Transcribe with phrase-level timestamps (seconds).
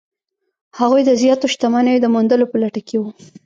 [0.79, 3.09] هغوی د زیاتو شتمنیو د موندلو په لټه کې وو.